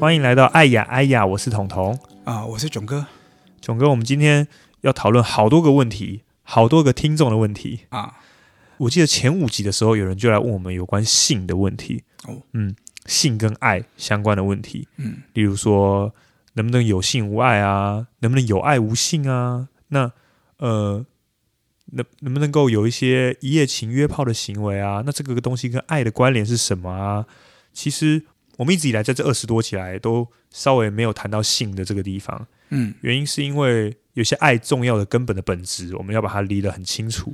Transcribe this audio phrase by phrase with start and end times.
[0.00, 3.06] 欢迎来到爱雅爱雅，我是彤彤啊，我是囧哥。
[3.60, 4.48] 囧哥，我们今天
[4.80, 8.14] 要讨论好多个问题，好多个听众的问题啊。
[8.78, 12.74] 我记得前五集的时候，有人就来问我们有关性的问题哦，嗯，
[13.04, 16.14] 性跟爱相关的问题，嗯，例如说
[16.54, 19.68] 能不能有性无爱啊，能不能有爱无性啊？
[19.88, 20.10] 那
[20.56, 21.04] 呃，
[21.92, 25.02] 能能不能够有一些一夜情约炮的行为啊？
[25.04, 27.26] 那这个东西跟爱的关联是什么啊？
[27.74, 28.22] 其实。
[28.60, 37.32] 我们一直以来在这二十多起来都稍微没有谈到性的这个地方，嗯，原因是因为有些爱重要的根本的本质，我们要把它理得很清楚，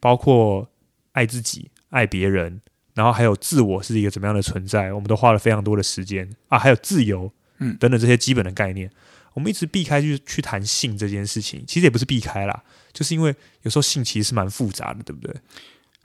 [0.00, 0.68] 包括
[1.12, 2.60] 爱自己、爱别人，
[2.92, 8.90] 然后还有自我是一个怎么样的存在，我们都花了非常多的时间啊，还有自由，嗯，等等这些基本的概念，
[9.32, 15.34] 我们一直避开去去谈性这件事情，其实也不是避开啦，就是因为有时候性其实是蛮复杂的，对不对？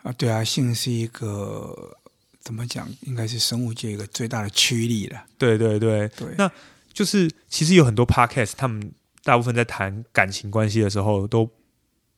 [0.04, 1.98] 啊，对啊，性是一个。
[2.46, 2.88] 怎么讲？
[3.01, 5.26] 应该是生物界一个最大的驱力了。
[5.35, 6.49] 对对对，对，那
[6.93, 8.91] 就是其实有很多 podcast，他们
[9.24, 11.49] 大部分在谈感情关系的时候，都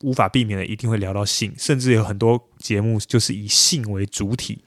[0.02, 4.62] 无法避免的一定会聊到性，甚至有很多节目就是以性为主体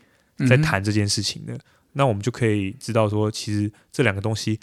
[0.49, 1.53] 在谈这件事情的。
[1.53, 1.59] 嗯、
[1.93, 4.59] 那我们就可以知道说，其实这两个东西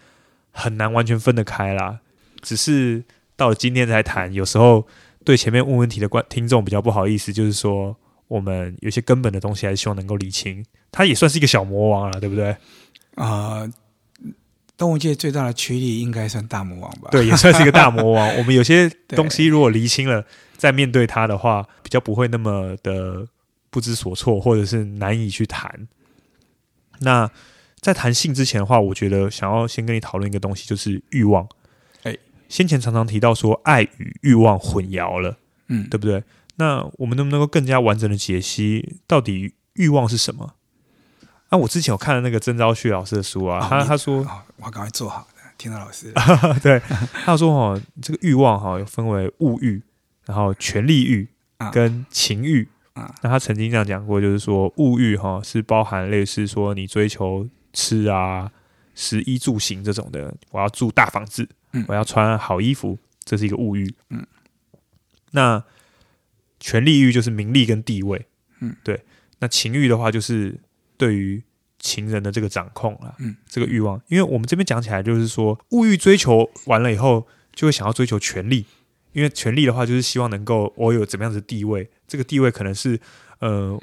[0.51, 2.01] 很难完全分得开啦。
[2.43, 3.05] 只是
[3.37, 4.85] 到了今天才谈，有时候
[5.25, 7.97] 对前面问问题的观听众比较不好意思，就是说。
[8.29, 10.63] 我们有些根本的东西还是希望能够理清，
[10.99, 12.51] 它也算是一个小魔王了，对不对？
[13.15, 13.73] 啊、呃，
[14.77, 17.11] 动物界最大的驱力应该算大魔王吧？
[17.13, 18.29] 对，也算是一个大魔王。
[18.35, 20.25] 我们有些东西如果厘清了，
[20.57, 23.25] 再面对它的话，比较不会那么的
[23.71, 25.87] 不知所措，或者是难以去谈。
[26.99, 27.31] 那
[27.79, 31.49] 在谈性之前的话，我觉得想要先跟你讨论一个东西，就是欲望。
[32.03, 32.17] 哎，
[32.49, 35.39] 先前常常提到说，爱与欲望混淆了，
[35.69, 36.25] 嗯，对不对？
[36.57, 40.55] 那我们能不能够更加完整的解析到底欲望是什么？
[41.49, 46.13] 啊，我之前有看了那个曾昭旭老师的书啊，哦、他他说，哦、我赶快做好的，听到老师，
[46.63, 46.81] 对，
[47.25, 49.83] 他说哦，这个欲望哈，有分为物欲，
[50.27, 51.29] 然后权力欲
[51.73, 53.15] 跟情欲啊。
[53.23, 58.51] 那他曾经这样讲过，就是说物欲哈是包含类似说你追求吃啊、
[58.95, 63.95] 食衣住行这种的，我要住大房子，嗯、我要穿好衣服，这是一个物欲。
[64.11, 64.27] 嗯，
[65.31, 65.63] 那。
[66.61, 68.27] 权力欲就是名利跟地位，
[68.59, 69.01] 嗯，对。
[69.39, 70.59] 那情欲的话，就是
[70.99, 71.43] 对于
[71.79, 73.99] 情人的这个掌控啊，嗯，这个欲望。
[74.09, 78.67] 因为我们这边讲起来，就是说物欲追求完了以后，就会想要追求权力。
[79.13, 81.89] 因为权力的话，就是希望能够我有怎么样子的地位。
[82.07, 83.01] 这个地位可能是，
[83.39, 83.81] 呃，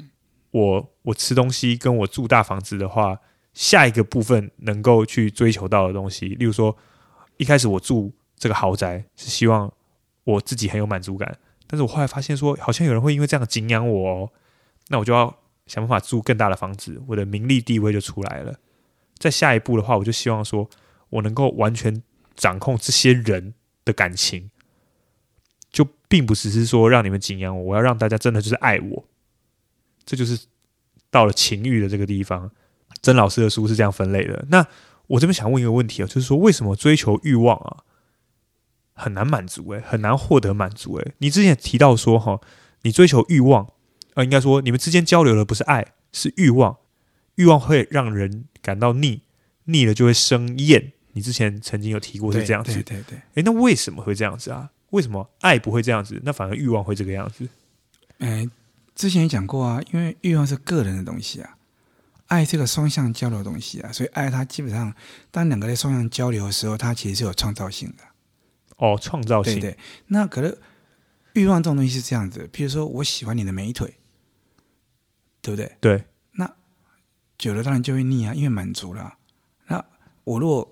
[0.52, 3.18] 我我吃东西跟我住大房子的话，
[3.52, 6.28] 下一个部分能够去追求到的东西。
[6.28, 6.74] 例如说，
[7.38, 9.70] 一开始我住这个豪宅，是希望
[10.24, 11.36] 我自己很有满足感。
[11.66, 14.30] 但是我后来发现说，好像有人会因为这样景仰我哦，
[14.88, 18.54] 那我就要想办法住更大的房子，我的名利地位就出来了。
[19.18, 20.68] 再下一步的话，我就希望说
[21.10, 22.02] 我能够完全
[22.34, 23.54] 掌控这些人
[23.84, 24.50] 的感情，
[25.70, 29.04] 就并不只是说让你们敬仰我，我要让大家真的就是爱我。
[30.04, 30.46] 这就是
[31.10, 32.50] 到了情欲的这个地方，
[33.02, 34.44] 曾老师的书是这样分类的。
[34.50, 34.66] 那
[35.08, 37.82] 我这边想问一个问题啊，就是说为什么追求欲望啊？
[38.92, 41.14] 很难满足诶，很难获得满足诶。
[41.18, 42.40] 你之前提到说哈，
[42.82, 43.70] 你追求欲望，
[44.16, 46.76] 呃，应该说你们之间交流的不是爱，是欲望。
[47.36, 49.22] 欲望会让人感到腻，
[49.64, 50.92] 腻了就会生厌。
[51.12, 53.18] 你之前曾经有提过是这样子，对对对。
[53.34, 54.70] 诶，那为什么会这样子啊？
[54.90, 57.48] 为什么爱不会这样子，那反而欲望会这个样子？
[58.18, 58.48] 诶，
[58.94, 61.56] 之前也讲过啊，因为欲望是个人的东西啊，
[62.28, 64.94] 爱这个双向交流的东西啊，所以爱它基本上
[65.30, 68.04] 当两个在双向交流的时候，它其实是有创造性的。
[68.78, 69.60] 哦，创造性。
[69.60, 70.56] 对对，那可能
[71.34, 73.94] 欲望这种东西是这样子，譬如说我喜欢你的美腿，
[75.46, 75.76] 对不对？
[75.80, 76.04] 对。
[76.32, 76.50] 那
[77.38, 79.16] 久了当然就会腻啊，因为满足了。
[79.68, 79.84] 那
[80.24, 80.68] 我如果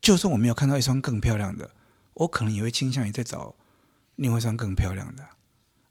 [0.00, 1.70] 就算我没有看到一双更漂亮的，
[2.14, 3.54] 我可能也会倾向于再找
[4.16, 5.22] 另外一双更漂亮的。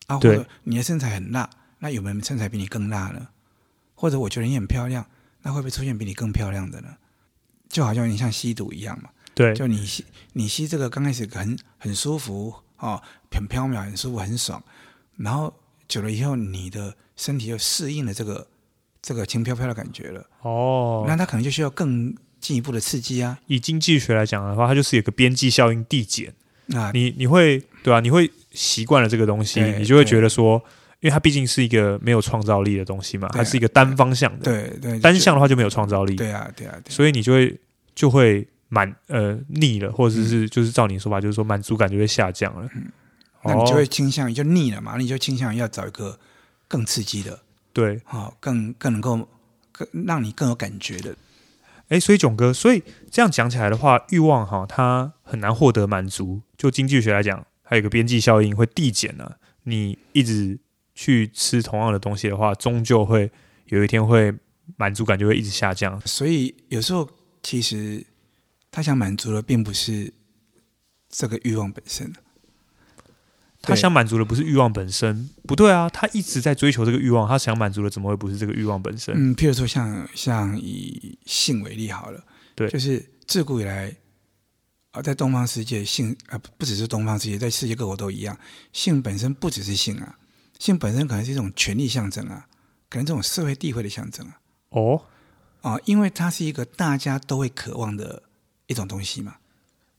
[0.08, 1.50] 啊，或者你的身材很辣，
[1.80, 3.30] 那有没有身材比你更辣呢？
[3.96, 5.10] 或者我觉得你很漂亮，
[5.44, 6.98] 那会不会出现比你更漂亮的呢？
[7.70, 9.10] 就好像你像吸毒一样嘛。
[9.34, 13.02] 对，就你吸你吸这个刚开始很很舒服哦，
[13.32, 14.62] 很飘渺，很舒服，很爽。
[15.16, 15.54] 然后
[15.88, 18.48] 久了以后，你的身体就适应了这个
[19.02, 20.26] 这个轻飘飘的感觉了。
[20.42, 23.40] 哦，那它可能就需要更进一步的刺激啊。
[23.48, 26.34] 以经济学来讲的话，它就是有个边际效应递减。
[26.76, 28.00] 啊，你你会对吧、啊？
[28.00, 30.62] 你会习惯了这个东西，你就会觉得说，
[31.00, 34.46] 因为它毕竟是一个没有创造力的东西嘛，它是一个单方向的。
[34.46, 36.16] 对对，单向的话就没有创造力。
[36.16, 37.60] 对啊对啊，所以你就会
[37.96, 38.48] 就会。
[38.70, 42.70] 满呃腻了，或者是就是照你说法，就是说满足感就会下降了。
[42.76, 42.84] 嗯，
[43.48, 44.98] 那你就会倾向于就腻了嘛？
[44.98, 46.20] 你就倾向于要找一个
[46.68, 47.40] 更刺激的，
[47.72, 49.28] 对，好，更更能够
[49.72, 51.16] 更让你更有感觉的。
[51.90, 56.42] 哎，所以囧哥，所以这样讲起来的话，欲望哈，它很难获得满足。
[56.58, 59.38] 就经济学来讲，还有一个边际效应会递减呢、啊。
[59.64, 60.60] 你一直
[60.94, 63.32] 去吃同样的东西的话，终究会
[63.68, 64.34] 有一天会
[64.76, 66.02] 满足感就会一直下降。
[66.06, 67.10] 所以有时候
[67.42, 68.06] 其实
[68.70, 70.14] 他想满足的并不是
[71.10, 72.12] 这个欲望本身。
[73.68, 75.90] 他想满足的不是欲望本身，不对啊！
[75.90, 79.14] 他一直在追求这个欲望，他想满足的怎么会不是这个欲望本身？
[79.16, 82.24] 嗯，譬如说像像以性为例好了，
[82.56, 83.94] 对，就是自古以来
[84.92, 88.38] 啊，在东方世界，性啊不只是东方世界，在世界各国都一样，
[88.72, 90.18] 性本身不只是性啊，
[90.60, 92.48] 性本身可能是一种权力象征啊，
[92.90, 94.40] 可能这种社会地位的象征啊。
[94.70, 95.02] 哦，
[95.62, 98.24] 啊，因为它是一个大家都会渴望的
[98.68, 99.36] 一种东西嘛，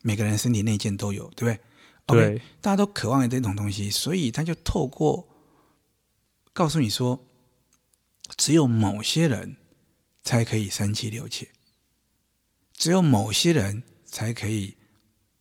[0.03, 1.61] 每个人身体内建都有，对不对？
[2.09, 5.29] 对，okay, 大家都渴望这种东西，所以他就透过
[6.53, 7.25] 告诉你说，
[8.37, 9.57] 只有某些人
[10.23, 11.49] 才可以三妻六妾，
[12.73, 14.77] 只有某些人才可以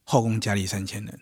[0.04, 1.20] 后宫佳丽三千人，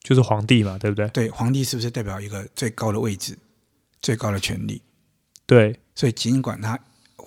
[0.00, 1.08] 就是皇帝嘛，对不对？
[1.08, 3.38] 对，皇帝是不是代表一个最高的位置、
[4.02, 4.82] 最高的权力？
[5.46, 6.78] 对，所以尽管他。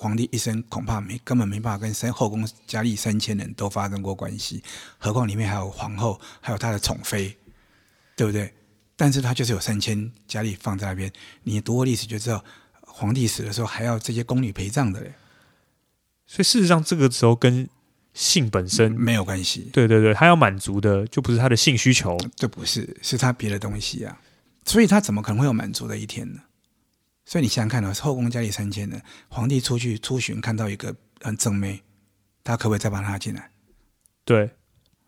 [0.02, 4.64] 皇帝一生恐怕没根本没办法跟三后宫佳丽三千人都发生过关系，
[4.98, 7.36] 何况里面还有皇后，还有他的宠妃，
[8.16, 8.54] 对不对？
[8.96, 11.12] 但是他就是有三千佳丽放在那边。
[11.44, 12.42] 你读过历史就知道，
[12.80, 15.14] 皇帝死的时候还要这些宫女陪葬的嘞。
[16.26, 17.68] 所以事实上，这个时候跟
[18.14, 19.70] 性本身没有关系。
[19.74, 24.18] 对对对，他要满足的就不是他的性需求，这不是，是他别的东西啊。
[24.64, 26.40] 所以他怎么可能会有满足的一天呢？
[27.30, 31.84] 所以你想想看哦，后宫佳丽三千人，皇帝出去出巡看到一个很正妹，
[32.44, 33.52] 他可不可以再把她拉进来？
[34.26, 34.50] 对，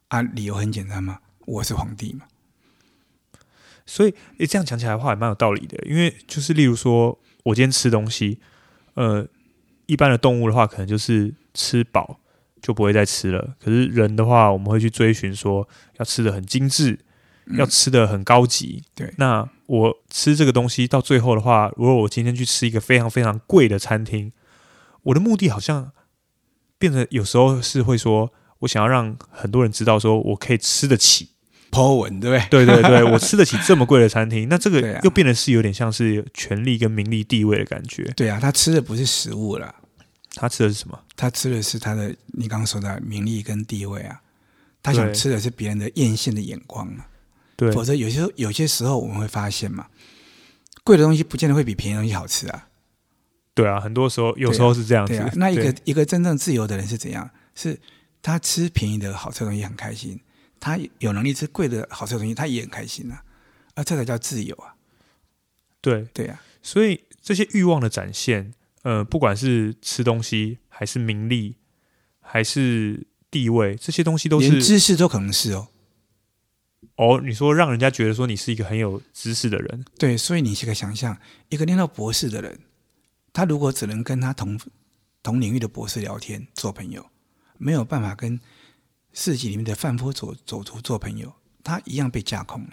[0.10, 2.28] 啊，理由很简单嘛，我是皇帝嘛。
[3.88, 8.40] 所以诶，这样讲起来的话也蛮有道理的，因为就是例如说，我今天吃东西，
[8.94, 9.28] 呃，
[9.88, 12.20] 一般的动物的话，可能就是吃饱
[12.62, 13.56] 就不会再吃了。
[13.60, 15.68] 可是人的话，我们会去追寻说，
[15.98, 17.00] 要吃的很精致。
[17.58, 19.12] 要吃的很高级，对。
[19.18, 24.34] 那我吃这个东西到最后的话，如果我今天去吃一个非常非常贵的餐厅，
[25.04, 25.94] 我的目的好像
[26.78, 31.30] 变得有时候是会说，我想要让很多人知道，说我可以吃得起
[31.72, 32.66] ，po 文，对不对？
[32.66, 38.04] 对对对，我吃得起这么贵的餐厅，那这个又变得是有点像是权力跟名利地位的感觉。
[38.18, 39.74] 对啊，他吃的不是食物了，
[40.36, 41.00] 他吃的是什么？
[41.16, 44.20] 他吃的是他的你刚刚说的名利跟地位啊，
[44.84, 47.08] 他想吃的是别人的艳羡的眼光啊。
[47.62, 49.86] 对，否则有些时候有些时候我们会发现嘛，
[50.84, 52.70] 贵的东西不见得会比便宜的东西好吃啊。
[53.54, 55.14] 对啊，很多时候有时候是这样子。
[55.14, 57.30] 对啊，对啊，那一个一个真正自由的人是怎样？
[57.54, 57.80] 是
[58.24, 60.20] 他吃便宜的好吃的东西很开心，
[60.60, 63.24] 他有能力吃贵的好吃的东西，他也很开心啊。
[63.76, 64.74] 啊，这才叫自由啊。
[65.82, 71.58] 对对啊，所以这些欲望的展现，呃，不管是吃东西，还是名利，
[72.22, 75.68] 还是地位，这些东西都是，连知识都可能是哦。
[76.96, 81.18] 哦，你说让人家觉得说你是一个很有知识的人，对，所以你可以想象，
[81.50, 82.60] 一个念到博士的人，
[83.32, 84.60] 他如果只能跟他同
[85.24, 87.06] 同领域的博士聊天做朋友，
[87.58, 88.40] 没有办法跟
[89.14, 91.34] 市集里面的贩夫走走卒做朋友，
[91.64, 92.70] 他一样被架空了，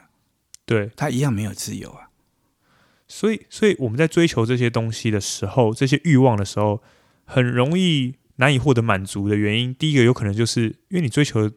[0.67, 2.09] 对，他一样没有自由啊。
[3.07, 6.83] 所以，所以我们在追求这些东西的时候，这些欲望的时候，
[7.25, 11.51] 很容易难以获得满足的原因，第一个有可能就是因为你追求。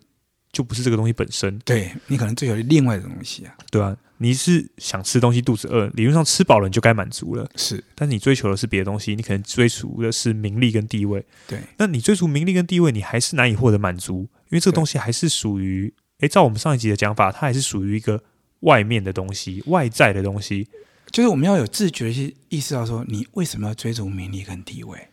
[0.51, 18.21] 就不是这个东西本身，对，你可能追求另外的东西啊，对啊，你是想吃东西肚子饿，理论上吃饱了你就该满足了，是，但是你追求的是别的东西，你可能追逐的是名利跟地位，对，那你追逐名利跟地位，你还是难以获得满足，因为这个东西还是属于，诶，照我们上一集的讲法，它还是属于一个
[18.61, 20.67] 外面的东西，外在的东西，
[21.11, 25.07] 就是我们要有自觉的去意识到说，你为什么要追逐名利跟地位？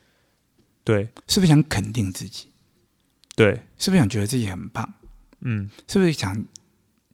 [0.82, 2.48] 对，是不是想肯定自己？
[3.36, 4.94] 对，是不是想觉得自己很棒？
[5.40, 6.44] 嗯，是不是想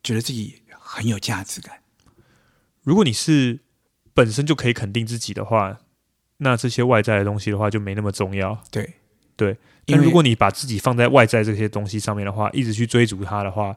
[0.02, 1.80] 觉得自己很有价值感？
[2.82, 3.60] 如果你是
[4.12, 5.78] 本身就可以肯定自己的话，
[6.38, 8.62] 那这些外在的东西的话就没那么重要。
[8.70, 8.94] 对
[9.36, 13.76] 对，但如果你把自己放在外在这些东西上面的话，一直去追逐它的话，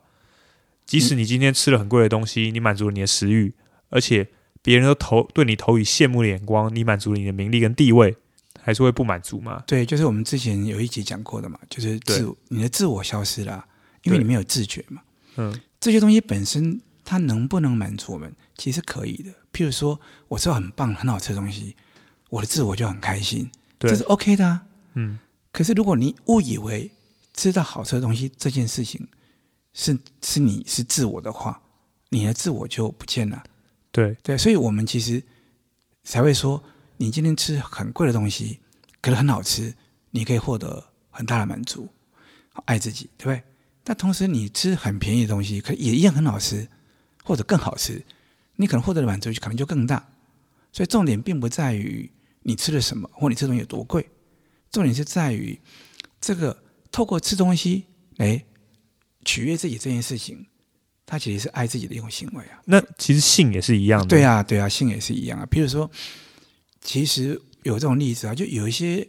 [0.86, 3.54] 即使你今天吃了很贵的东西，你满足了你的食欲，
[3.90, 4.28] 而且
[4.62, 8.16] 别人都投对你投以羡慕的眼光，你满足了你的名利跟地位，
[8.62, 9.64] 还是会不满足吗？
[9.66, 13.66] 对，就是我们之前有一集讲过的嘛，就是自你的自我消失了。
[14.08, 15.02] 因为你没有自觉嘛，
[15.36, 19.32] 嗯，这些东西本身它能不能满足我们，其实可以的。
[19.52, 21.76] 譬如说，我吃到很棒、很好吃的东西，
[22.30, 23.50] 我的自我就很开心，
[23.80, 24.64] 这是 OK 的啊。
[24.94, 25.20] 嗯，
[25.52, 26.90] 可是如果你误以为
[27.34, 29.08] 吃到好吃的东西这件事情
[29.74, 31.62] 是是你是自我的话，
[32.10, 33.44] 你的自我就不见了。
[33.92, 35.22] 对对，所以我们其实
[36.04, 36.64] 才会说，
[36.98, 38.60] 你今天吃很贵的东西，
[39.02, 39.74] 可是很好吃，
[40.12, 40.84] 你可以获得。
[41.10, 41.90] 很大的满足，
[42.66, 43.44] 爱自己，对不对？
[43.88, 46.68] 但同时你吃很便宜的东西，可也一样很好吃，
[47.24, 48.04] 或者更好吃，
[48.58, 50.06] 你可能获得的满足可能就更大。
[50.74, 54.06] 所以重点并不在于你吃了什么，或你吃东西有多贵，
[54.72, 55.58] 重点是在于
[56.20, 57.86] 这个透过吃东西
[58.18, 58.44] 来
[59.24, 60.46] 取悦自己这件事情，
[61.06, 62.60] 它其实是爱自己的一种行为啊。
[62.66, 64.08] 那其实性也是一样的。
[64.08, 65.46] 对啊，对啊，性也是一样啊。
[65.46, 65.90] 比如说，
[66.82, 69.08] 其实有这种例子啊，就有一些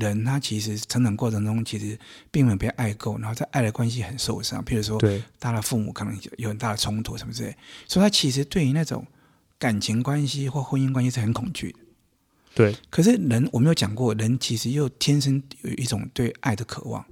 [0.00, 1.96] 人，他其实成长过程中其实
[2.32, 4.64] 并没有被爱够，然后在爱的关系很受伤。
[4.64, 9.06] 譬如说，对他的父母可能有很大的冲突什么之类，所以他其实对于那种。
[9.60, 11.78] 感情关系或婚姻关系是很恐惧的，
[12.54, 12.74] 对。
[12.88, 17.04] 可是人，我们有讲过，人其实又天生有一种对爱的渴望，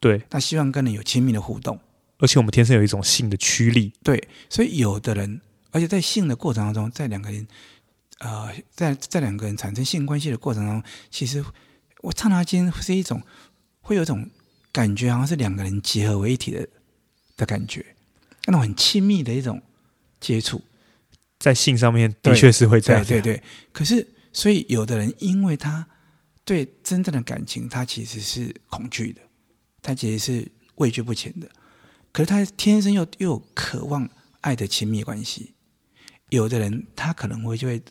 [0.00, 0.20] 对。
[0.28, 1.80] 他希望跟人有亲密的互动，
[2.18, 4.22] 而且我们天生有一种性的驱力，对。
[4.50, 7.48] 所以有的人，而且在性的过程当中，在两个人，
[8.18, 11.42] 呃，在在两个人产生性关系的过程当中，其实
[12.04, 13.22] 我刹那间是一种
[13.80, 14.28] 会有一种
[14.70, 16.68] 感觉，好像是两个人结合为一体的
[17.36, 17.84] 的感觉，
[18.44, 19.62] 那种很亲密的一种
[20.20, 20.60] 接触。
[21.38, 23.42] 在性上面的确是会这样，对对对。
[23.72, 25.86] 可是，所以有的人因为他
[26.44, 29.20] 对真正的感情，他其实是恐惧的，
[29.80, 31.48] 他其实是畏惧不前的。
[32.12, 34.08] 可是他天生又又渴望
[34.42, 35.54] 爱的亲密关系。
[36.28, 37.82] 有的人他可能会就会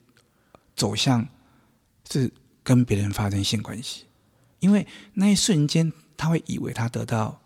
[0.75, 1.27] 走向
[2.09, 2.31] 是
[2.63, 4.05] 跟别人发生性关系，
[4.59, 7.41] 因为那一瞬间他会以为他得到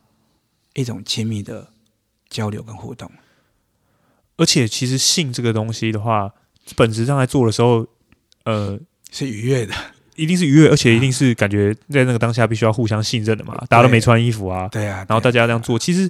[0.75, 1.69] 一种亲密的
[2.29, 3.11] 交流跟互动。
[4.37, 6.31] 而且，其实性这个东西的话，
[6.75, 7.87] 本质上在做的时候，
[8.43, 8.79] 呃，
[9.11, 9.73] 是愉悦的，
[10.15, 13.55] 一定是愉悦，而且一定是感觉在那个当下必须要互相信任的嘛。
[13.67, 16.07] 大家都没穿衣服啊，对啊，然后大家这样做，其实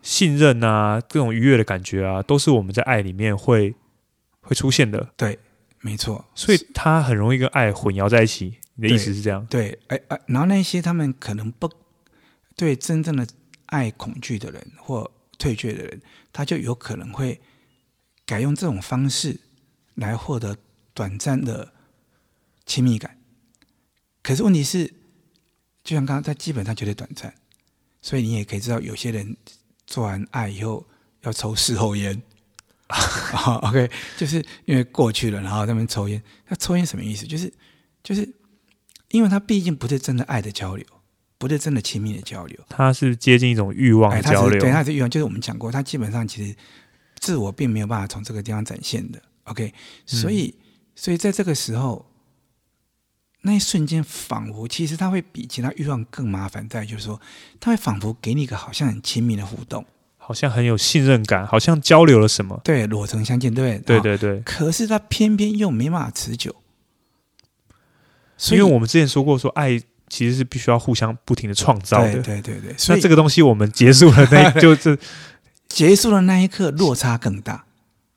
[0.00, 3.74] 信任啊，这种愉悦的感觉啊，都是我们在爱里面会
[4.40, 5.10] 会出现的。
[5.14, 5.38] 对，
[5.80, 6.24] 没错。
[6.34, 8.58] 所以他很容易跟爱混淆在一起。
[8.74, 9.44] 你的意思是这样？
[9.46, 11.70] 对，哎哎，然后那些他们可能不
[12.56, 13.26] 对真正的
[13.66, 16.00] 爱恐惧的人或退却的人，
[16.32, 17.40] 他就有可能会。
[18.28, 19.38] 改用这种方式
[19.94, 20.56] 来获得
[20.92, 21.72] 短暂的
[22.64, 23.18] 亲密感，
[24.20, 24.92] 可是问题是，
[25.84, 27.32] 就像刚刚，他基本上绝对短暂，
[28.02, 29.36] 所以你也可以知道，有些人
[29.86, 30.84] 做完爱以后
[31.20, 32.20] 要抽事后烟。
[32.86, 36.22] 啊， OK，就是因为过去了，然后他们抽烟。
[36.48, 37.26] 那抽烟什么意思？
[37.26, 37.52] 就是
[38.02, 38.28] 就是，
[39.10, 40.86] 因为他毕竟不是真的爱的交流，
[41.38, 44.60] 不是真的亲密的交流，他是接近一种欲望的交流。
[44.60, 46.54] 对，他是欲望，就是我们讲过，他基本上其实。
[47.18, 49.72] 自我并没有办法从这个地方展现的，OK，
[50.04, 50.62] 所以，嗯、
[50.94, 52.12] 所以在这个时候，
[53.40, 57.18] 那一瞬间，仿佛其实他会比其他欲望更麻烦，在就是说，
[57.58, 59.84] 他会仿佛给你一个好像很亲密的互动，
[60.26, 64.40] 好像很有信任感，好像交流了什么，对，裸诚相见，对，对对对。
[64.40, 66.52] 可是他偏偏又没办法持久，
[68.50, 72.74] 因为我们之前说过，说爱其实是必须要互相不停的创造的，对对对对。
[72.76, 74.98] 所以那这个东西我们结束了， 那就是。
[75.68, 77.64] 结束的那一刻，落差更大，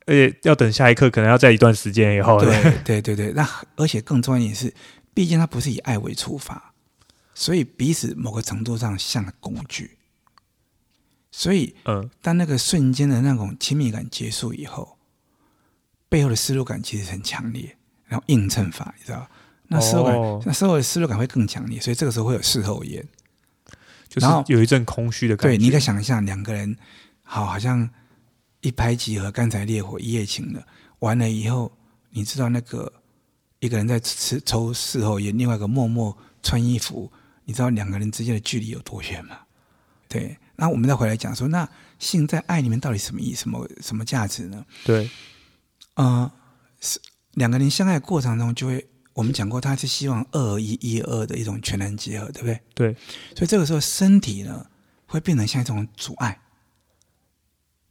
[0.06, 2.40] 而且要等下一刻，可能要在一段时间以后。
[2.40, 4.72] 对对对对，那而且更重要一点是，
[5.12, 6.72] 毕竟它不是以爱为出发，
[7.34, 9.98] 所以彼此某个程度上像工具。
[11.30, 14.98] 所以，嗯，当那个瞬间的那种亲密感结束以后，
[16.08, 19.26] 背后的失落感其实很强烈，然后映衬法，你知道
[19.68, 23.06] 那失落感，哦、那时候的失落感会更强烈，所以这个时候会有事后烟，
[24.08, 25.56] 就是有一阵空虚的感觉。
[25.56, 26.76] 对，你可以想象两个人。
[27.22, 27.88] 好，好像
[28.60, 30.66] 一拍即合，干柴烈火，一夜情了。
[30.98, 31.70] 完了以后，
[32.10, 32.92] 你知道那个
[33.60, 37.08] 一个人在吃抽事后烟，另外一个默默穿衣服。
[37.44, 39.38] 你知道两个人之间的距离有多远吗？
[40.08, 40.36] 对。
[40.60, 41.66] 那我们再回来讲说，那
[41.98, 43.34] 性在爱里面到底什么意？
[43.34, 44.62] 什么什么价值呢？
[44.84, 45.08] 对。
[45.94, 46.30] 呃，
[46.80, 47.00] 是
[47.32, 52.60] 两个人相爱的过程中，就会我们讲过，他是希望二合一，一合二的一种全然结合，对不对？
[52.74, 52.92] 对。
[53.34, 54.66] 所以这个时候，身体呢
[55.06, 56.38] 会变成像一种阻碍。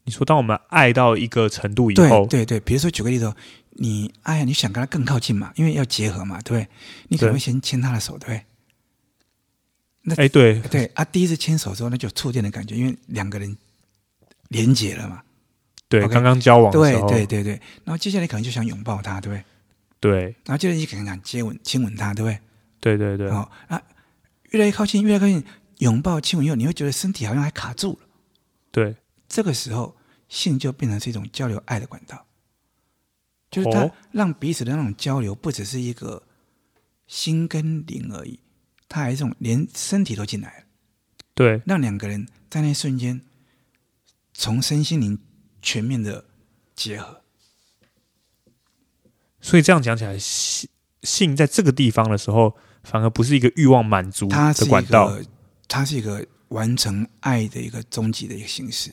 [0.04, 3.34] 你说，当我们爱到一个程度以后，对对对，比如说举个例子，
[3.72, 6.68] 你爱，你想跟他更靠近嘛，因为要结合嘛，对不对？
[7.08, 8.46] 你可能会先牵他的手，对不对？
[10.10, 13.56] 那哎，对对啊，第一次牵手之后，那就有触电的感觉，因为两个人
[14.50, 15.22] 连接了嘛。
[15.88, 19.46] 对，刚刚交往的时候，对对对对，然后接下来可能就想拥抱他，对不对？
[20.00, 22.40] 对，然后接着你可能想接吻、亲吻他，对不对？
[22.82, 23.82] 对对对，哦啊，
[24.50, 25.44] 越来越靠近，越来越靠近，
[25.78, 28.08] 拥抱、亲吻以后，你会觉得身体好像还卡住了。
[28.72, 28.96] 对，
[29.28, 29.96] 这个时候。
[30.32, 32.24] 性就变成是一种交流爱的管道，
[33.50, 36.22] 就是它让彼此的那种交流不只是一个
[37.08, 38.40] 心跟灵而已，
[38.90, 40.64] 它还是一种连身体都进来了。
[41.34, 43.22] 对，让两个人在那一瞬间
[44.34, 45.18] 从身心灵
[45.62, 46.26] 全面的
[46.76, 47.22] 结合。
[49.40, 50.70] 所以这样讲起来，性
[51.04, 55.18] 性在这个地方的时候，反而不是一个欲望满足的管道，
[55.70, 58.92] 它是一个完成爱的一个终极的一个形式。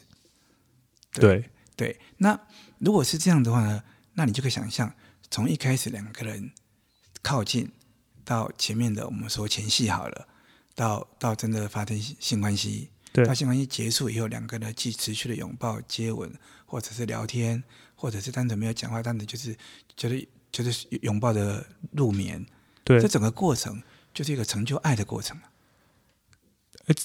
[1.13, 1.41] 对
[1.75, 2.39] 对，对，那
[2.79, 3.83] 如果是这样的话呢，
[4.15, 4.95] 那你就可以想象，
[5.31, 6.53] 从一开始两个人
[7.23, 7.73] 靠近，
[8.27, 10.27] 到前面的我们说前戏好了，
[10.75, 16.31] 到到真的发生性关系，对，到性关系结束以后，两个人既持续的拥抱、接吻，
[16.67, 17.63] 或者是聊天，
[17.95, 19.57] 或者是单纯没有讲话，单纯就是
[19.97, 22.45] 就是就是拥抱的入眠，
[22.83, 23.81] 对，这整个过程
[24.13, 25.39] 就是一个成就爱的过程。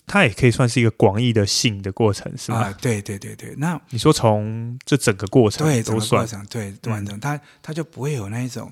[0.06, 2.60] 它也可以算是一个广义的性的过程，是吗？
[2.60, 3.56] 啊，对对对对。
[3.58, 8.72] 那你说从这整个过程对整个过程对都完整，它它就不会有那一种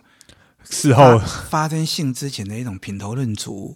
[0.63, 3.75] 事后发生性之前的一种品头论足，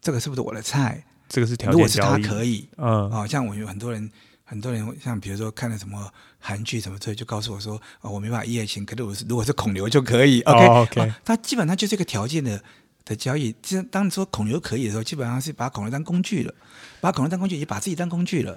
[0.00, 1.04] 这个是不是我的菜？
[1.28, 1.72] 这个是条件。
[1.72, 4.10] 如果是他可以，嗯，哦，像我有很多人，
[4.44, 12.60] 很多人像比如说看了什么韩剧什么之类，就告诉我说，啊，我没办法一夜情，可是我是如果是孔刘就可以，OK OK，他基本上就是一个条件的。
[13.04, 16.52] 的交易，其实当你说孔刘可以的时候，基本上是把孔刘当工具了，
[17.00, 18.52] 把孔刘当工具，也把自己当工具了。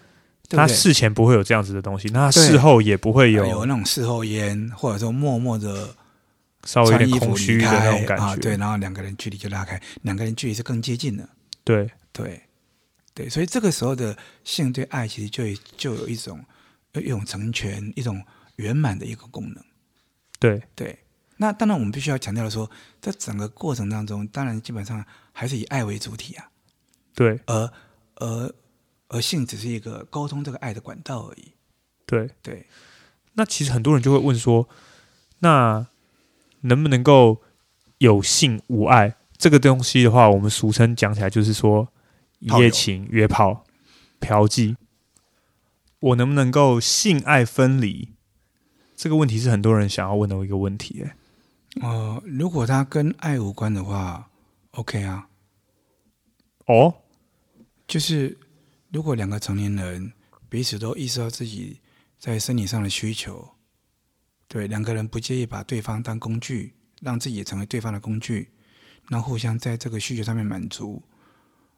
[0.50, 5.96] 对对，他事前不会有这样子的东西，那事后也不会有有那种事后烟，或者说默默的
[6.66, 8.24] 稍微有点空虚的那种感觉。
[8.24, 11.30] 啊，对，然后两个人距离就拉开，两个人距离是更接近了。
[11.64, 12.42] 对对
[13.14, 15.44] 对，所以这个时候的性对爱，其实就
[15.78, 16.44] 就有一种
[16.94, 18.24] 有一种成全、一种
[18.56, 19.64] 圆满的一个功能。
[20.40, 20.98] 对对。
[21.38, 22.70] 那当然，我们必须要强调的说，
[23.02, 26.50] 在整个过程当中，当然基本上还是以爱为主体啊。
[27.16, 27.74] 对，而
[28.16, 28.54] 而
[29.08, 31.52] 而性只是一个沟通这个爱的管道而已。
[32.06, 32.68] 对对。
[33.34, 34.70] 那其实很多人就会问说，
[35.40, 35.88] 那
[36.62, 37.42] 能不能够
[38.00, 39.16] 有性无爱？
[39.38, 41.88] 这个东西的话，我们俗称讲起来就是说
[42.40, 43.66] 一夜情、约炮、
[44.20, 44.76] 嫖妓。
[46.00, 48.10] 我能不能够性爱分离？
[48.96, 51.16] 这个问题是很多人想要问的一个问题，哎。
[51.82, 54.30] 呃，如果他跟爱无关的话
[54.72, 55.28] ，OK 啊。
[56.66, 56.94] 哦，
[57.88, 58.38] 就是
[58.92, 60.12] 如果两个成年人
[60.50, 61.80] 彼此都意识到自己
[62.20, 63.56] 在生理上的需求，
[64.52, 68.50] 对两个人不介意把对方当工具，让自己也成为对方的工具，
[69.08, 71.02] 然后互相在这个需求上面满足，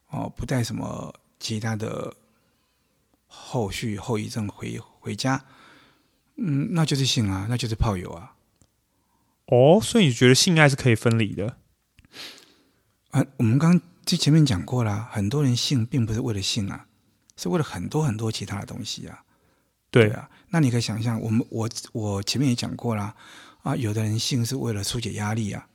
[0.10, 2.16] 哦，不带什么其他的
[3.28, 5.46] 后续后遗症回回家，
[6.38, 8.34] 嗯，那就是性啊，那就是炮友啊。
[9.46, 11.58] 哦，所以你觉得性爱是可以分离的？
[13.12, 16.88] 啊，我们刚刚在前面讲过了，很多人性并不是为了性啊，
[17.38, 19.24] 是为了很多很多其他的东西啊。
[19.94, 23.14] 对，对啊，那你可以想象，我们我我前面也讲过啦
[23.62, 25.68] 啊，有的人性是为了疏解压力啊。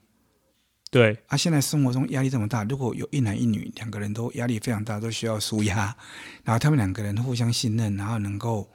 [0.90, 5.96] 对啊，现在生活中压力这么大，如果有一男一女两个人都压力非常大，都需要舒压，
[6.42, 8.68] 然后他们两个人互相信任，然后能够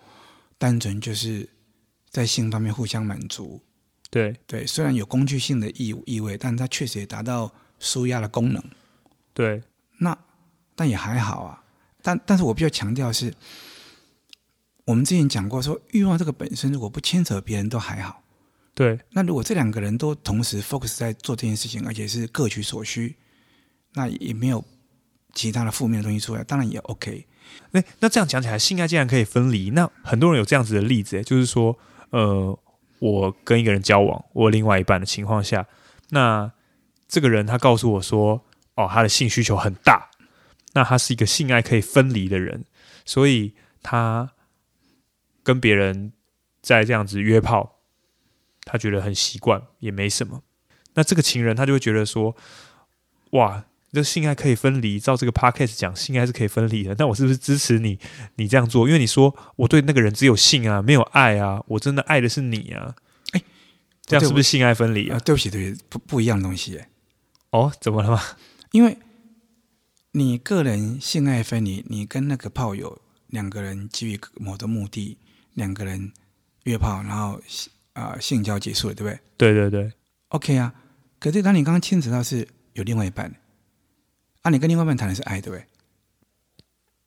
[0.57, 1.49] 单纯就是
[2.09, 3.61] 在性方面互相满足。
[4.09, 8.63] 对对，虽然有工具性的意意味，但它确实也达到舒压的功能。
[9.33, 9.61] 对，
[9.97, 10.17] 那
[10.75, 11.63] 但也还好啊。
[12.03, 13.33] 但但是我比较强调是，
[14.85, 18.21] 我们之前讲过说，欲望这个本身如果不牵扯别人都还好。
[18.73, 23.15] 对，那如果这两个人都同时 focus 在做这件事情，而且是各取所需，
[23.93, 24.63] 那也没有
[25.33, 27.25] 其他的负面的东西出来，当然也 OK。
[27.71, 29.69] 那那这样讲起来，性爱竟然可以分离？
[29.69, 31.77] 那很多人有这样子的例子，就是说，
[32.09, 32.59] 呃。
[32.99, 35.67] 我跟一个人交往，我另外一半的情况下，
[36.11, 36.49] 那
[37.05, 38.41] 这个人他告诉我说，
[38.75, 40.09] 哦，他的性需求很大，
[40.71, 42.63] 那他是一个性爱可以分离的人，
[43.03, 44.31] 所以他
[45.43, 46.13] 跟别人
[46.61, 47.79] 在这样子约炮，
[48.63, 50.41] 他觉得很习惯，也没什么。
[50.95, 52.35] 那这个情人他就会觉得说，
[53.31, 53.65] 哇。
[53.95, 56.95] 这性爱可以分离，照这个 podcast 讲，性爱是可以分离的。
[56.97, 57.99] 那我是不是支持你？
[58.37, 62.95] 你这样做，因为你说我对那个人只有性啊，没有爱啊，我真的爱的是你啊。
[63.33, 63.41] 哎，
[64.03, 65.17] 这样是不是性爱分离啊？
[65.17, 66.75] 啊对不起，对不起，不不一样的东西。
[66.75, 66.89] 哎，
[67.51, 68.19] 哦，怎么了吗？
[68.73, 68.97] 因为
[70.13, 75.19] 你个人性爱分离，你跟那个炮友两个人基于某个目的，
[75.53, 76.11] 两个人
[76.63, 77.39] 约炮，然后
[77.93, 79.19] 啊、呃、性交结束了，对不对？
[79.37, 79.91] 对对对
[80.29, 80.73] ，OK 啊。
[81.19, 83.33] 可是当你刚刚牵扯到是有另外一半。
[84.41, 85.65] 啊，你跟另外一半谈的是爱，对不对？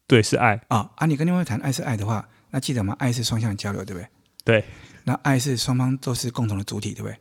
[0.07, 0.91] 对，是爱啊。
[0.97, 2.97] 啊，你跟另外谈爱是爱的话，那记得吗？
[2.99, 4.09] 爱是双向交流，对不对？
[4.43, 4.65] 对。
[5.05, 7.19] 那爱是双方都是共同的主体，对不对？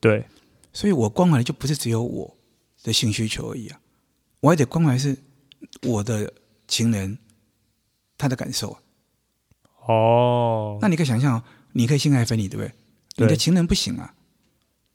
[0.00, 0.26] 对。
[0.72, 2.36] 所以我关怀的就不是只有我
[2.84, 3.80] 的性需求而已啊，
[4.38, 5.16] 我还得关怀是
[5.82, 6.32] 我的
[6.68, 7.18] 情人
[8.16, 8.78] 他的感受。
[9.86, 10.78] 哦。
[10.80, 12.72] 那你可以想象哦，你可以性爱分离，对不对？
[13.16, 13.26] 对。
[13.26, 14.14] 你的情人不行啊。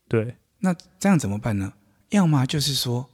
[0.07, 0.35] 对。
[0.59, 1.73] 那这样怎么办呢？
[2.09, 3.07] 要么就是说。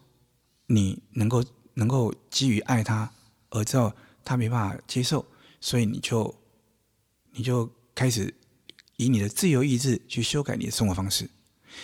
[0.69, 1.41] 你能够
[1.75, 3.09] 能够基于爱他
[3.51, 5.25] 而知道他没办法接受，
[5.61, 6.35] 所以你就
[7.31, 8.33] 你就开始
[8.97, 11.29] 以你的自由意志去修改你的生活方式。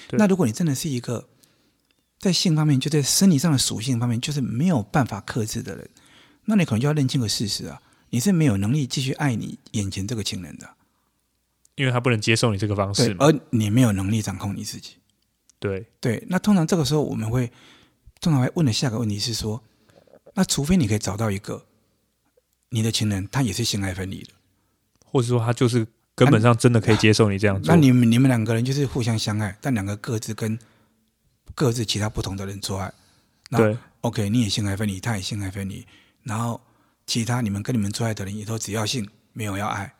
[0.09, 1.29] 那如果你真的是一个
[2.19, 5.89] 在性方面就在生理上的属性方面就是没有办法克制的人，
[6.43, 7.81] 那你可能就要认清个事实啊，
[8.13, 10.69] 你是没有能力继续爱你眼前这个情人的，
[11.73, 14.97] 因为他不能接受你这个方式，而你没有能力掌控你自己。
[15.57, 15.83] 对。
[15.99, 17.51] 对，那通常这个时候我们会
[18.21, 19.63] 通常会问的下个问题是说，
[20.35, 21.65] 那除非你可以找到一个
[22.69, 24.29] 你的情人，他也是性爱分离的，
[25.03, 30.59] 或者说他就是根本上真的可以接受你这样做，那你们你们两个人就是互相相爱，但两个各自跟
[31.55, 32.93] 各自其他不同的人做爱。
[33.49, 35.83] 对，OK，你也性爱分离，他也性爱分离，
[36.21, 36.61] 然后
[37.05, 39.93] 其他你们跟你们做爱的人也都只要性，没有要爱。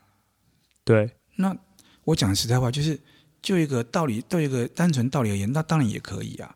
[0.84, 1.56] 对，那
[2.04, 3.00] 我讲实在话，就是
[3.42, 6.56] 就一个道理，对一个单纯道理而言，那当然也可以啊。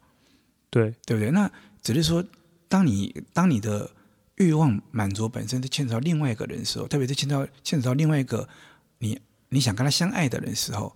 [0.70, 1.32] 对，对不对？
[1.32, 1.50] 那
[1.82, 2.24] 只是说，
[2.68, 3.90] 当你当你的
[4.36, 8.48] 欲望满足本身是牵扯到另外一个人的时候，特别是牵扯到牵扯到另外一个
[9.00, 10.96] 你你想跟他相爱的人的时候，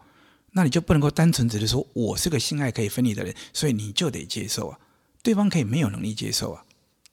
[0.52, 4.80] 那你就不能够单纯只是说我是个性爱可以分离的人，所以你就得接受啊。
[5.24, 6.66] 对方可以没有能力接受啊，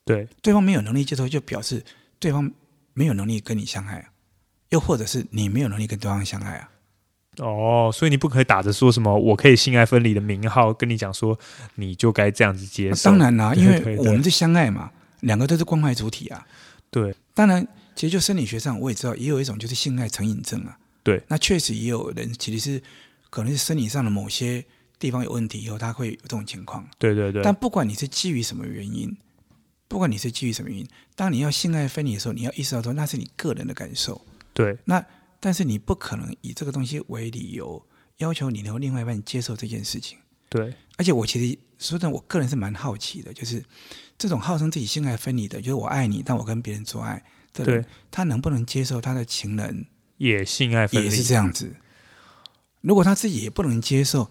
[0.04, 1.84] 对，对方没有能力接受，就表示
[2.18, 2.50] 对方
[2.94, 4.10] 没有能力跟你相爱啊，
[4.70, 6.70] 又或者是你没有能力跟对方相爱啊。
[7.38, 11.38] 哦，所以你不可以打着说什么我可以性爱分离的名号跟你讲说，
[11.76, 13.10] 你就该这样子接受。
[13.10, 16.46] 当然啦，因为我们是相爱嘛，两个都是关怀主体啊。
[16.90, 20.78] 对，当然，其实就生理学上我也知道，也有一种就是性爱成瘾症啊。
[21.02, 22.82] 对，那确实也有人其实是
[23.30, 24.64] 可能是生理上的某些。
[25.00, 26.84] 地方有问题以后，他会有这种情况。
[26.98, 27.40] 对对对。
[27.40, 29.16] 但不管你是基于什么原因，
[29.88, 34.20] 不管你是基于什么原因，当你要性爱分离的时候，你要意识到说那是你个人的感受。
[34.52, 34.78] 对。
[34.84, 35.04] 那
[35.40, 37.82] 但是你不可能以这个东西为理由
[38.18, 40.18] 要求你的另外一半接受这件事情。
[40.48, 40.74] 对。
[40.96, 43.64] 而且我其实说真的，我个人是蛮好奇的，就是
[44.16, 49.86] 这种号称自己性爱分离的，就是我爱你，但我跟别人做爱的人，对，他能不能接受他的情人
[50.18, 51.06] 也性爱分离？
[51.06, 51.74] 也是这样子。
[52.80, 54.30] 如果他自己也不能接受。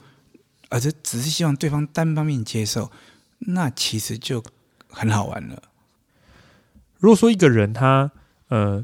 [0.70, 2.91] 而是只是希望对方单方面接受，
[3.39, 4.43] 那其实就
[4.97, 5.62] 很好玩了。
[6.99, 8.12] 如果说一个人他
[8.47, 8.83] 呃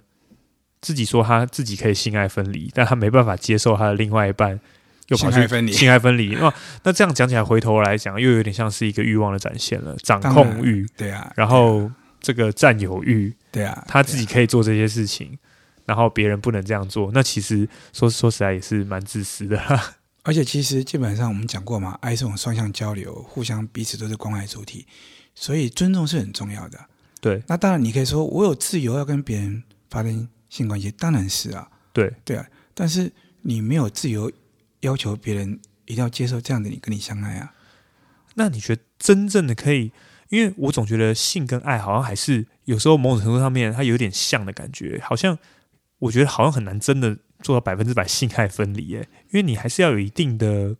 [0.81, 4.59] 自己说他自己可以性爱分离，但他没办法接受他的另外一半
[5.07, 11.89] 又跑去性爱分离，性爱分离，那那这样讲起来，回头来讲又有点像是一个欲望的展现了，掌控欲，对啊，然后
[12.21, 15.37] 这个占有欲，对啊，他自己可以做这些事情，
[15.85, 19.59] 然后别人不能这样做，那其实说说实在也是蛮自私的。
[20.23, 24.85] 而且其实基本上我们讲过嘛，爱是种双向交流，互相彼此都是关爱主体，
[25.35, 26.79] 所以尊重是很重要的。
[27.21, 34.31] 对，那当然你可以说我有自由要跟别人发生性关系，当然是啊，对对啊，但是你没有自由
[34.81, 37.53] 要求别人一定要接受这样的你跟你相爱啊。
[38.35, 39.91] 那你觉得真正的可以？
[40.29, 45.37] 因为我总觉得性跟爱好像还是有时候某种程度上面它有点像的感觉，好像
[45.99, 47.17] 我觉得好像很难真的。
[47.43, 50.77] 做到百分之百性爱分离，耶，因为你还是要有一定的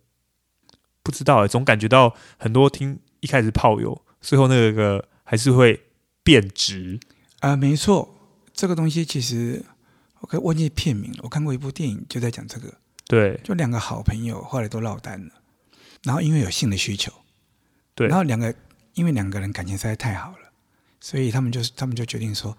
[1.02, 5.78] 不知道，哎，总感觉到很多听一开始炮友，最后那个还是会
[6.22, 6.98] 变质
[7.40, 7.56] 啊、呃。
[7.56, 8.16] 没错，
[8.54, 9.62] 这个东西其实
[10.20, 11.18] 我可以忘记片名了。
[11.22, 12.72] 我看过一部电影，就在讲这个。
[13.06, 15.32] 对，就两个好朋友后来都落单了，
[16.04, 17.12] 然后因为有性的需求，
[17.94, 18.52] 对，然后两个
[18.94, 20.50] 因为两个人感情实在太好了，
[21.02, 22.56] 所以他们就他们就决定说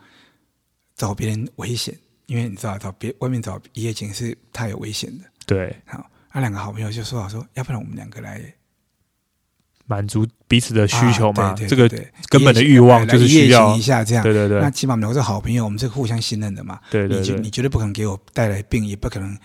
[0.95, 1.97] 找别人危险。
[2.27, 5.23] 因为你知道，找别外面找一夜情是太有危险的。
[5.47, 8.53] 对，好，那两个好朋友就说好说，要不然我们两个来
[9.85, 11.45] 满足彼此的需求嘛？
[11.45, 14.23] 啊、对对对对，这个根本的欲望就是需要一下这样。
[14.23, 16.79] 对对对，那起码我们是好朋友，我们是互相信任的嘛。
[16.89, 19.37] 对对对，你你绝对不可能给我带来病，也不可能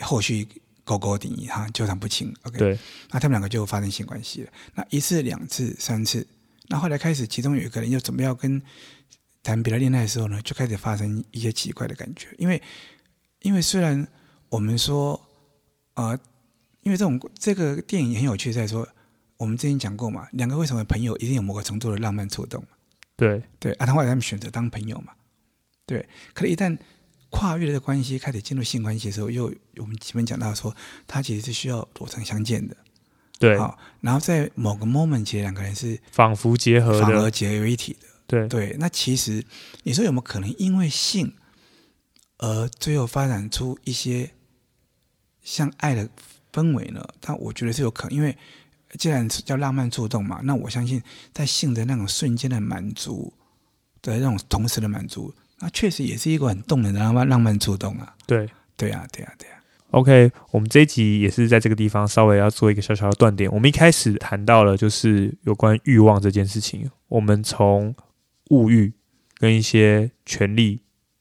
[0.00, 0.46] 后续
[0.84, 2.34] 勾勾顶哈纠缠不清。
[2.42, 2.78] OK，对，
[3.10, 4.50] 那他们两个就发生性关系了。
[4.74, 6.26] 那一次、两次、三次，
[6.68, 8.60] 那后来开始，其中有一个人又准备要跟。
[9.44, 12.28] 谈别的恋爱的时候呢，就开始发生一些奇怪的感觉。
[12.38, 12.62] 因为，
[13.40, 14.06] 因为虽然
[14.48, 15.20] 我们说，
[15.94, 16.16] 呃，
[16.82, 18.88] 因为这种这个电影很有趣，在说
[19.42, 22.64] 我们之前讲过嘛，两个会成为朋友，一定有某个程度的浪漫触动。
[23.16, 25.12] 对对，啊，他后来他们选择当朋友嘛。
[25.84, 26.78] 对，可是，一旦
[27.28, 30.74] 跨越了这个关系，开始进入性关系的时候，又我们前面讲到说，
[31.08, 32.76] 他其实是需要裸层相见的。
[33.40, 38.06] 对，好，然后在某个 moment，其实两个人是仿佛结合的，反而结为一体的。
[38.28, 39.44] 对对，那其实
[39.82, 41.34] 你说有没有可能因为性
[42.38, 44.30] 而最后发展出一些
[45.42, 46.08] 像爱的
[46.52, 47.04] 氛围呢？
[47.20, 48.36] 但我觉得是有可能，因为
[48.98, 51.02] 既然叫浪漫触动嘛，那我相信
[51.32, 53.32] 在性的那种瞬间的满足
[54.02, 58.14] 的那种同时的满足，那确实也是一个很动人的浪漫浪漫触动啊。
[58.26, 59.58] 对，对啊，对啊，对啊。
[59.92, 63.50] OK，我们这一集也是在这个地方稍微要做一个小小的断点。
[63.52, 67.94] 我们一开始谈到了就是有关欲望这件事情，我们从
[68.48, 68.92] 物欲
[69.36, 70.80] 跟一些权力、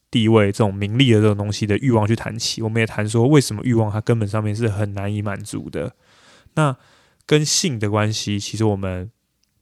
[0.10, 5.94] 地位这种名利的这种东西的欲望去谈起，我们也谈说为什么欲望它根本上面是很难以满足的。
[6.56, 6.76] 那
[7.26, 9.10] 跟性的关系，其实我们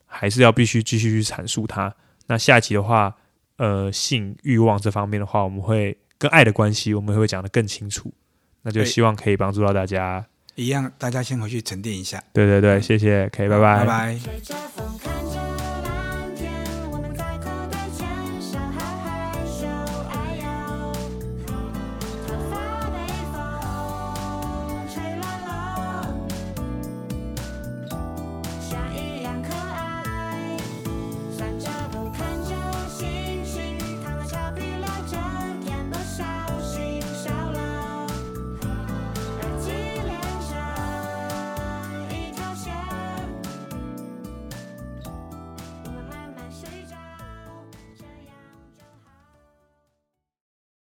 [0.06, 1.94] 还是要必须继续去阐述它。
[2.28, 3.16] 那下一期的话，
[3.58, 8.14] 呃性欲望这方面的话，我们会跟爱的关系，我们会讲得更清楚。
[8.62, 10.26] 那就希望可以帮助到大家。
[10.56, 12.22] 一样，大家先回去沉淀一下。
[12.34, 13.86] 对对对，谢谢，可以，拜拜。
[13.86, 15.09] 拜拜。